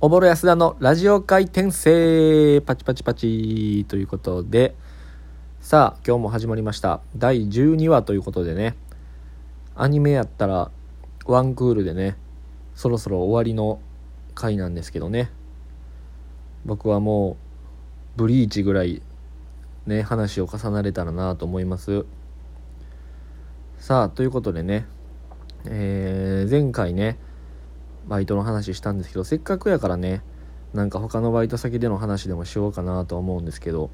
[0.00, 4.74] おぼろ安田のラジオ回転生パチパチパチということで、
[5.60, 7.00] さあ、今日も始まりました。
[7.16, 8.74] 第12話ということでね、
[9.76, 10.70] アニメやったら
[11.26, 12.16] ワンクールでね、
[12.74, 13.80] そろそろ終わりの
[14.34, 15.30] 回なんですけどね、
[16.66, 17.38] 僕はも
[18.16, 19.00] う、ブリーチぐらい
[19.86, 22.04] ね、話を重なれたらなと思います。
[23.78, 24.86] さあ、ということでね、
[25.66, 27.16] えー、前回ね、
[28.08, 30.22] バイトの話したんですけどせっかくやからね
[30.72, 33.90] なんか他のバイト先での話でもしようかなと思うんですけど。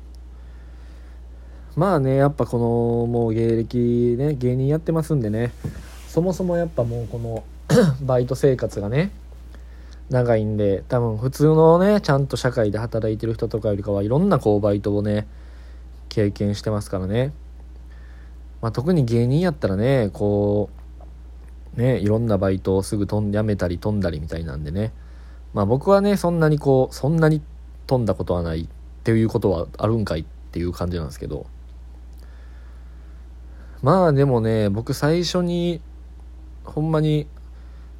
[1.76, 5.52] まあねやっぱこのもう芸歴ね芸人やってますんでね
[6.08, 7.44] そもそもやっぱもうこの
[8.02, 9.12] バイト生活がね
[10.10, 15.28] 長いんで多分普通のねちゃんと社会で働いてる人とかよりかはいろんなこうバイトをね
[16.08, 17.32] 経験してますからね。
[18.60, 20.79] まあ、特に芸人やったらねこう
[21.76, 24.92] ね、いろんなバイトをすぐ飛ん辞めたり飛んだりみたいなんでね。
[25.54, 27.42] まあ僕はね、そんなにこう、そんなに
[27.86, 28.66] 飛んだことはないっ
[29.02, 31.46] ていうことはあるんかいっていう感じなんですけど。
[33.82, 35.80] まあでもね、僕最初に、
[36.64, 37.26] ほんまに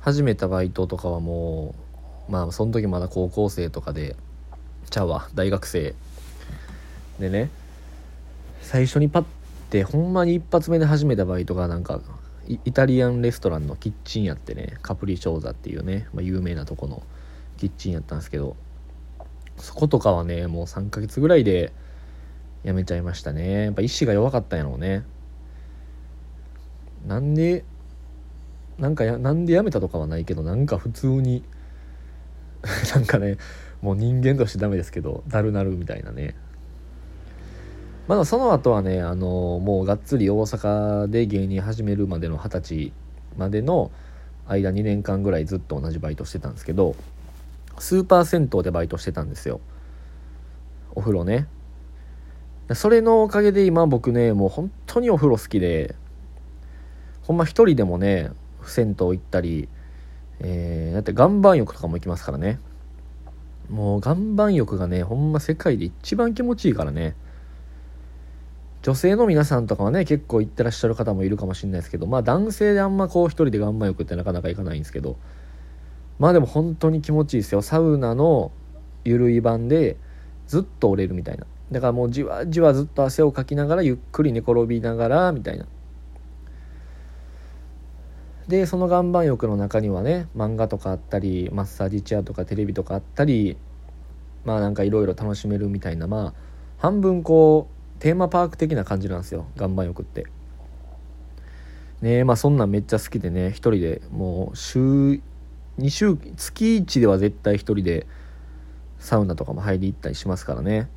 [0.00, 1.74] 始めたバイトとかはも
[2.28, 4.16] う、まあその時まだ高校生とかで、
[4.90, 5.94] ちゃうわ、大学生。
[7.18, 7.50] でね、
[8.62, 9.24] 最初にパッ
[9.70, 12.00] て、ほんまに一発目で始めたバイトがなんか、
[12.64, 17.02] イタリアンレストランのキッチンやってねカプリチョーザっていうね、まあ、有名なとこの
[17.58, 18.56] キッチンやったんですけど
[19.58, 21.72] そことかはねもう3ヶ月ぐらいで
[22.64, 23.64] 辞めちゃいましたね。
[23.64, 25.04] やっぱ意志が弱かったんやろうね。
[27.06, 27.64] なんで
[28.78, 31.42] なんかやなんで辞めたとかはないけどなんか普通に
[32.94, 33.38] なんかね
[33.80, 36.34] もう人間としてダメですけどだるなるみたいなね。
[38.10, 42.92] まだその後はね、あのもうがっつり大阪で芸人始めるまでの二十歳
[43.38, 43.92] までの
[44.48, 46.96] 間2年間ぐらいずっと同じバイトしてたんですけど、
[47.78, 49.60] スーパー銭湯でバイトしてたんですよ。
[50.96, 51.46] お風呂ね。
[52.74, 55.94] それのおかげで今僕ね、もう本当にお風呂好きで、
[57.22, 58.32] ほんま一人でもね、
[58.64, 59.68] 銭湯行ったり、
[60.40, 62.58] えー、だって岩盤浴とかも行きますからね。
[63.68, 67.14] もう岩盤浴がね、ほんま世界で一番気持ちいいからね。
[68.82, 75.16] 女性の皆さんとかはね結構行ってらっしゃる方もいるかもしれないですけどまあ男性であんまこう一人で岩盤浴ってなかなか行かないんですけど
[76.18, 77.62] まあでも本当に気持ちいいですよ。
[77.62, 78.52] サウナの
[79.04, 79.96] ゆるい版で
[80.46, 81.46] ずっと折れるみたいな。
[81.72, 85.66] だからもうじわじわずっと汗をかきながらゆっくり寝転びながらみたいな。
[88.48, 93.56] でその岩盤浴の中にはね漫画とかあったりマッサージチェアとかテレビとかあったり
[94.44, 96.34] まあなんかいろいろ楽しめるみたいなまあ
[96.76, 99.46] 半分こうテーマパーク的な感じなんですよ。
[99.56, 100.26] 岩盤浴って。
[102.00, 105.20] ねまあそんなんめっちゃ好きでね一人でもう週
[105.78, 108.06] 2週月1では絶対一人で
[108.98, 110.88] サウナとかも入り行ったりしますからね。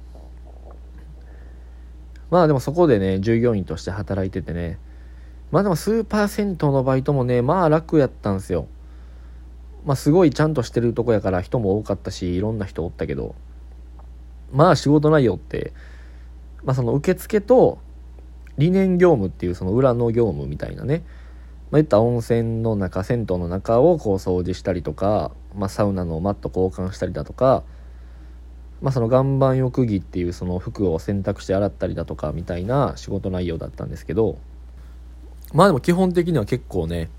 [2.31, 4.79] まあでもそこでね従業員として働いててね。
[5.51, 8.67] まあでもスーパー銭湯のバイトもねまあ楽やったんですよ。
[9.85, 13.35] まあすごいちゃんとしてるとこやから人も多かったしいろんな人おったけど。
[14.53, 15.73] まあ仕事内容って
[16.65, 17.79] まあ、その受付と
[18.57, 21.03] 理念業務っていうその裏の業務みたいなね、
[21.71, 27.63] まあ、言った温泉の中銭湯の中をこう掃除したりとか、まあ、サウナのマット交換したりだとか、
[28.81, 34.37] まあ、その岩盤浴着っていうその服を洗濯して洗ったりだとかみたいな仕事内容だったんですけど
[35.53, 37.09] まあでも基本的には結構ね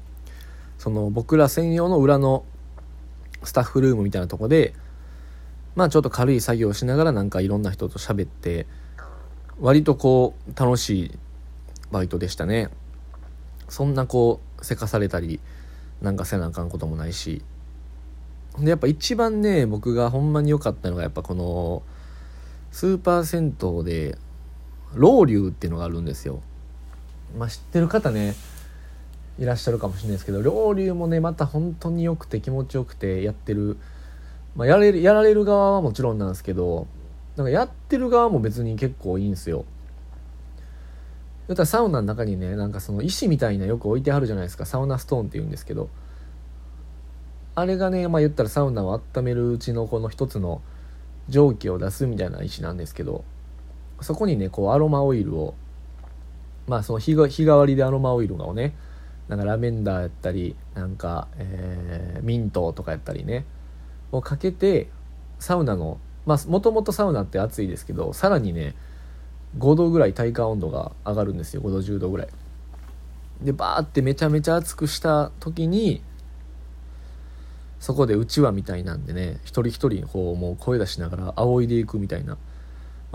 [0.78, 2.44] その僕ら専用の裏の
[3.42, 4.74] スタッフルームみたいなとこで
[5.74, 8.66] まあちょっと軽い作業をしながらなんかいろんな人と喋って
[9.60, 11.18] 割とこう楽しい
[11.90, 12.70] バイトでしたね。
[13.68, 15.40] そんなこうせかされたり
[16.02, 17.42] なんかせなあかんこともないし。
[18.58, 21.82] でやっぱ一番ね僕がほんまに良かったのがやっぱこの
[22.70, 24.18] スーパー銭湯で
[24.94, 26.40] ロウリュっていうのがあるんですよ。
[27.36, 28.34] まあ知ってる方ね
[29.38, 33.76] いらっしゃるかもしれないですけどロウリュもねまた本当に良くて気持ちよくてやってる、
[34.54, 36.86] まあ、やれるやられる側はもちろんなんですけど
[37.36, 39.64] なんかやってる側も別に結構いいんですよ。
[41.48, 44.66] だったらサウナの中にねなんかその石みたいなよく置いてあるじゃないですか。
[44.66, 45.88] サウナストーンって言うんですけど。
[47.56, 50.60] あれがねまあ言ったらサウナを温めるうちのこの一つの
[51.28, 53.24] 蒸気を出すみたいな石なんですけど。
[54.00, 55.54] そこにねこうアロマオイルを
[56.66, 58.74] まあその日が日替わりでアロマオイルをね
[59.28, 63.46] なんかラベンダーやったりなんか、えー、ミントとかやったりね
[64.12, 64.88] をかけて
[65.38, 68.74] サウナのまあもともとサウナって暑いですけどさらにね
[69.58, 71.62] 5度ぐらい体感温度が上がるんですよ。
[71.62, 72.28] 5度10度ぐらい。
[73.42, 76.02] でバーってめちゃめちゃ熱くした時に
[77.80, 82.38] そこでうちわみたいなんでね一人一人こうもう声出しながら仰いでいくみたいな、ま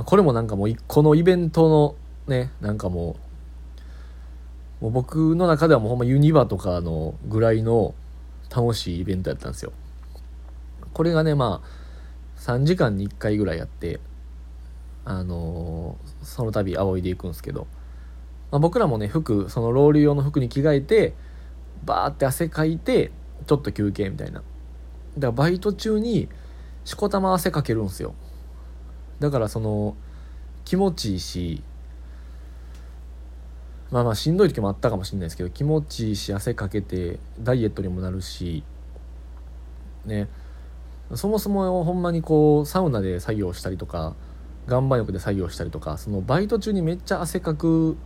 [0.02, 1.96] あ、これもなんかもうこのイベントの
[2.28, 3.16] ねなんかも
[4.82, 7.96] うもう僕の中ではもうほんまユニバとかのぐらいの
[8.56, 9.74] 楽しいイベントやったんですよ。
[10.94, 11.88] これがねまあ
[12.39, 14.00] 3時間に1回ぐらいやって
[15.06, 17.68] あのー、その度仰いでいくんですけど、
[18.51, 21.13] まあ、僕らもね服そのロール用の服に着替えて
[21.83, 23.12] バーって汗かいて
[23.47, 24.39] ちょっと休憩みたいな。
[24.39, 24.45] だか
[25.19, 26.30] らバイト中に
[26.86, 28.13] しこたま汗かけるんですよ。
[29.19, 29.95] だからその
[30.65, 31.63] 気持ちいいし
[33.91, 38.63] まあまあしんどい時もあったかもしれないですけど気持ちいいし汗かけてダイエットにもなるし
[40.06, 40.27] ね。
[41.16, 44.16] そもそもほんまにこうサウナで作業したりとか
[44.68, 47.98] 岩盤浴で作業したりとかそのバイト中にめっちゃ汗かくん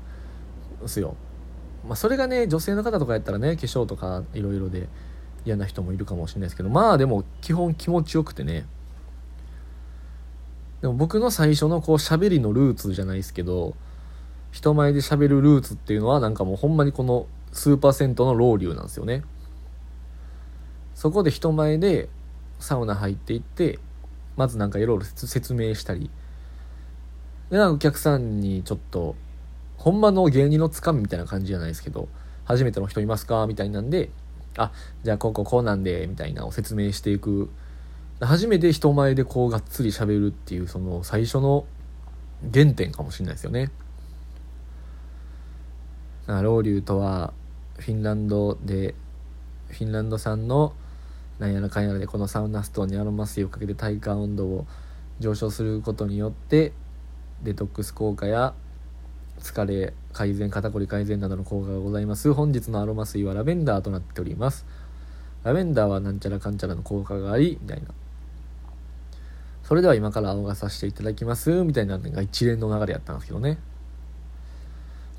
[0.88, 1.16] すよ。
[1.86, 4.88] まあそれがね女性の方とかやったらね化粧とかいろいろで
[5.46, 8.66] 嫌な人もいるかもしれないですけどまあでも基本気持ちよくてね。
[10.82, 13.76] でも僕の最初のこう喋りのルーツじゃないですけど
[14.52, 19.24] 人前で喋るルーツっていうのはなんかもうほんまにこのスーパー銭湯のロウリュなんですよね。
[20.96, 22.10] そこで人前で
[22.64, 23.80] サウナ入っていって
[24.38, 26.10] まずなんかいろいろ説明したり
[27.50, 29.16] でお客さんにちょっと
[29.78, 32.08] ほんまの芸人のつかみみたいな感じじゃないですけど
[32.46, 34.10] 初めての人いますかみたいなんで
[34.58, 34.72] あ
[35.04, 37.50] じゃあこうこうこうなんでみたいなを説明していく
[38.22, 41.66] 初めて人前でこうがっつり喋るっていうその最初の
[42.54, 43.72] 原点かもしれないですよね。
[46.28, 47.34] ロウリュウとは
[47.78, 48.96] フィンランドで
[49.68, 50.74] フィンランド産の
[51.40, 54.68] なんやらかんやらでこのサウナストーンにアロマ水をかけて体感温度を
[55.20, 56.74] 上昇することによって
[57.44, 58.54] デトックス効果や
[59.40, 62.32] 疲れ改善肩こり改善などの効果がございます。
[62.34, 64.66] 本日のアロマ水はラベンダーとなっております。
[65.44, 67.90] ラベンダーはなんちゃらかんちゃらの効果がありみたいな。
[69.64, 73.58] それでは今から青がさせていただきますみたいなのが一連の流れやったんですけどね。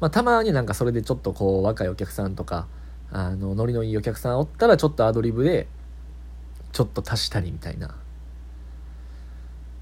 [0.00, 2.66] まあたまになんかそれでちょっとこう若いお客さんとか
[3.10, 5.66] あのノリのいいお客さんおったらちょっとアドリブで
[6.74, 7.94] ちょっと足したりみたいな。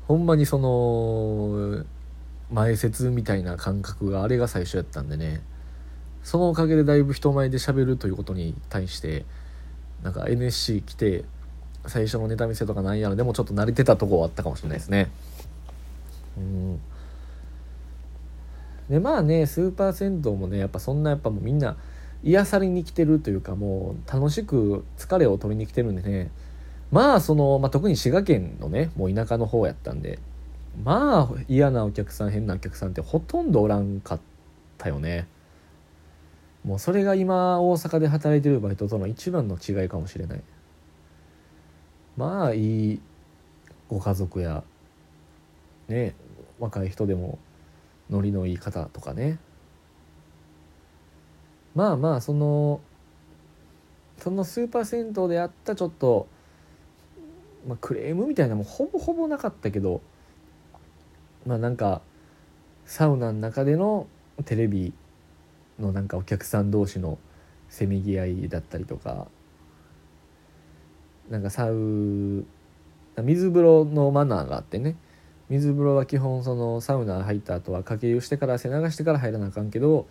[0.06, 1.84] ほんまにその
[2.50, 5.40] 前説みたいな感覚があれが最初やったんでね。
[6.22, 9.24] そのおかげでだいぶ人前で喋るということに対して
[10.02, 11.24] なんか NSC 来て
[11.86, 15.10] 最初のネタ見せとかなんやらでもちょっと慣れてたとこはあったかもしれないですね。
[16.36, 16.80] うん。
[18.90, 21.78] でまあねスーパー銭湯もねやっぱそんなやっぱもうみんな
[22.22, 26.30] 癒されに来てるというかもう楽しく疲れを取りに来てるんでね。
[26.92, 30.20] まあその、まあ、特に滋賀県のねもう田舎の方やったんで
[30.84, 34.20] まあ嫌なお客さん変なお客さんってほとんどおらんかっ
[34.78, 35.26] たよね。
[36.64, 40.42] もうそれが今大阪で働いてるバイトとの一番の違いかもしれない。
[42.16, 43.00] まあいい
[43.88, 44.62] ご家族や
[45.88, 46.14] ね
[46.60, 47.38] 若い人でも
[48.10, 49.38] ノリのいい方とかね。
[51.74, 52.80] まあまあその
[54.18, 56.28] そのスーパー銭湯であったちょっと、
[57.66, 60.00] まあ、クレームみたいなもほぼほぼなかったけど
[61.46, 62.02] まあなんか
[62.84, 64.06] サウナの中での
[64.44, 64.92] テレビ
[65.78, 67.18] のなんかお客さん同士の
[67.68, 69.26] せめぎ合いだったりとか
[71.30, 72.44] なんかサウ
[73.22, 74.96] 水風呂のマナーがあってね
[75.48, 80.06] 水風呂は基本そのサウナ入った後はかけ湯してから汗流してから入らなあかんけど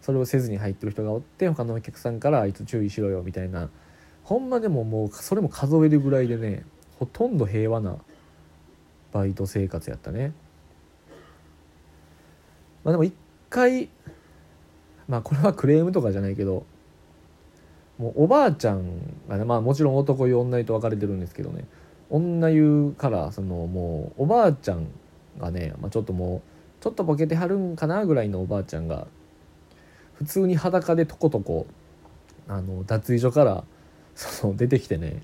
[0.00, 3.70] それをせずに入ってる人がおって他のお客さんからあいつ注意しろよみたいな。
[4.22, 6.64] ほんまでももうそれも数えるぐらいでね
[7.00, 7.96] ほとんど平和な
[9.12, 10.32] バイト生活やったね。
[12.84, 13.14] まあでも一
[13.48, 13.88] 回
[15.08, 16.66] まあこれはクレームとかじゃないけど
[17.98, 18.84] もうおばあちゃん
[19.28, 21.64] がねまあもちろん男湯女湯と分かれてるんですけどね
[22.10, 24.88] 女湯からそのもうおばあちゃん
[25.38, 29.06] がね、まあ、ちょっともうちょっとボケてはるんかなぐらいのおばあちゃんが
[30.14, 31.66] 普通に裸でとことこ
[32.46, 33.64] あの脱衣所から
[34.14, 35.22] その出てきてね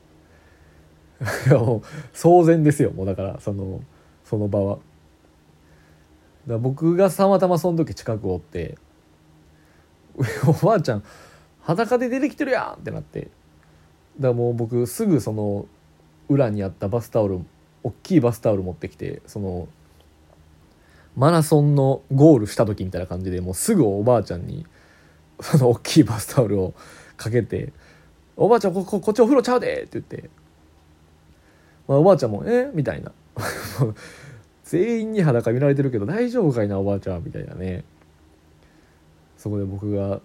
[1.50, 1.82] もう
[2.14, 3.80] 騒然ですよもうだからその
[4.24, 4.78] その場は。
[6.46, 8.78] だ僕がたまたまその時近くおって
[10.46, 11.02] おばあちゃん
[11.62, 13.30] 裸で出てきてるやんってなってだか
[14.28, 15.66] らもう僕すぐその
[16.28, 17.40] 裏にあったバスタオル
[17.82, 19.68] 大きいバスタオル持ってきてその
[21.16, 24.66] マラソンのゴールした時みたいな感じでもうすぐおばあちゃんに
[25.40, 26.74] その大きいバスタオルを
[27.16, 27.72] かけて
[28.36, 30.30] 「おばあちゃんこここっちお風呂ちゃうで!」って言って、
[31.88, 33.12] まあ、おばあちゃんも「えみたいな。
[34.64, 37.84] 全員に裸見られてるけど大丈夫かいなおばあちゃんみたいなね。
[39.36, 40.20] そこで僕が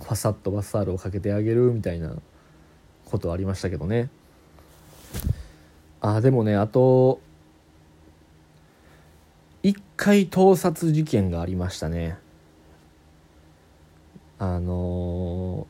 [0.00, 2.16] ファサッとバスタールをかけてあげるみたいな
[3.04, 4.10] ことありましたけどね。
[6.00, 7.20] あでもねあと
[9.62, 12.18] 一回盗撮事件がありましたね。
[14.40, 15.68] あの、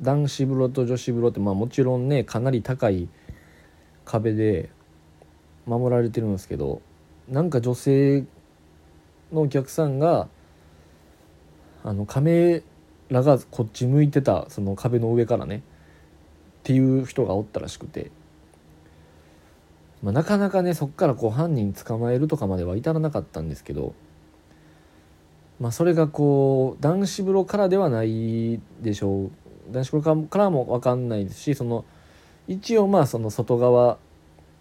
[0.00, 3.08] 男子風呂と女子風呂ってまあもちろんねかなり高い
[4.10, 4.70] 壁で
[5.66, 6.82] 守られてるんですけど
[7.28, 8.24] なんか女性
[9.32, 10.28] のお客さんが
[11.84, 12.62] あのカメ
[13.08, 15.60] ラがこっち向いてたその壁の上からねっ
[16.64, 18.10] ていう人がおったらしくて、
[20.02, 23.94] まあ、なかなかねそっからこう犯人捕まえるとかまでは至らなかったんですけど、
[25.60, 29.30] まあ、それがこう男子風呂からではないでしょう。
[29.70, 31.84] 男子風呂からも分かんないですしその
[32.50, 33.98] 一応まあその外側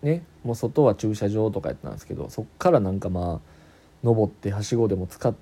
[0.03, 3.49] ねもう外は駐車場とかやったんですけどそっからなんかまあ
[4.03, 5.33] 登ってはしごでも使っ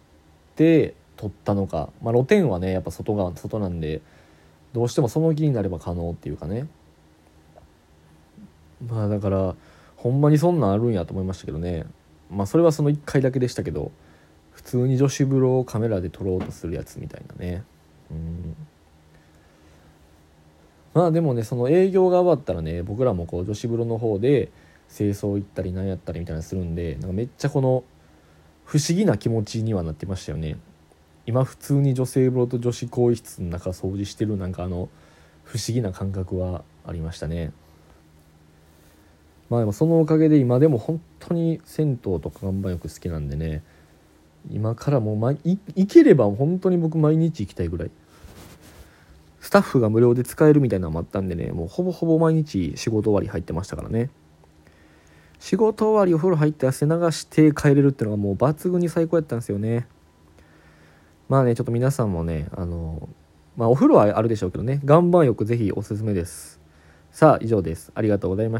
[0.56, 4.02] て取ったのか、まあ、露天はねやっぱ外側外なんで
[4.72, 6.68] どうしてもその気になれば可能っていうかね。
[8.88, 9.56] まあだから
[9.98, 11.86] ほんまにそんなんあるんやと思いましたけどね。
[12.32, 13.92] まあそれはその1回だけでしたけど
[14.52, 17.64] 普通に女子風呂をカメラで撮ろうとするやつみたいなね。
[18.10, 18.56] うん。
[20.98, 24.52] まあでもねその営業が終わったらね僕らもこう女子風呂の方で
[24.92, 27.84] 清掃行ったり何やったりみたいなするんでなんかめっちゃこの
[28.66, 30.58] 不思議な気持ちにはなってましたよね。
[31.28, 34.90] 今普通に女性風呂と女子更衣室の中掃除してるなんかあの
[35.44, 37.52] 不思議な感覚はありましたね。
[39.52, 43.62] まあでもそのおかげで今でも本当に銭湯とか岩盤浴好きなんでね
[44.50, 47.92] 今からもう、行ければ本当に僕毎日行きたいぐらい。
[49.48, 54.10] スタッフが無料で使えるみたいなのもあったんでねもうほぼほぼ毎日仕事終わり入ってましたからね。
[55.40, 59.88] 仕事終わりお風呂入って汗流して帰れるっていうのがもう抜群に最高やったんですよね。
[61.30, 63.08] まあねちょっと皆さんもねあの
[63.56, 66.60] まあお風呂はあるでしょうけどね岩盤浴ぜひおすすめです。
[67.12, 67.94] さあ以上です。
[67.96, 68.56] ありがとうございました。